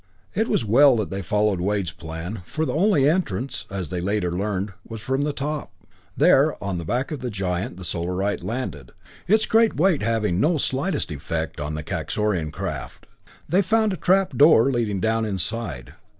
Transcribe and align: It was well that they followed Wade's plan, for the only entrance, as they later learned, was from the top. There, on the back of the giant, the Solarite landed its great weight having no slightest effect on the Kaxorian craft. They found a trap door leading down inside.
It 0.33 0.47
was 0.47 0.65
well 0.65 0.95
that 0.97 1.11
they 1.11 1.21
followed 1.21 1.59
Wade's 1.61 1.91
plan, 1.91 2.41
for 2.43 2.65
the 2.65 2.73
only 2.73 3.07
entrance, 3.07 3.67
as 3.69 3.89
they 3.89 4.01
later 4.01 4.31
learned, 4.31 4.73
was 4.83 4.99
from 4.99 5.21
the 5.21 5.31
top. 5.31 5.71
There, 6.17 6.55
on 6.59 6.79
the 6.79 6.85
back 6.85 7.11
of 7.11 7.19
the 7.19 7.29
giant, 7.29 7.77
the 7.77 7.83
Solarite 7.83 8.41
landed 8.41 8.93
its 9.27 9.45
great 9.45 9.75
weight 9.75 10.01
having 10.01 10.39
no 10.39 10.57
slightest 10.57 11.11
effect 11.11 11.59
on 11.59 11.75
the 11.75 11.83
Kaxorian 11.83 12.51
craft. 12.51 13.05
They 13.47 13.61
found 13.61 13.93
a 13.93 13.95
trap 13.95 14.35
door 14.35 14.71
leading 14.71 15.01
down 15.01 15.23
inside. 15.23 15.93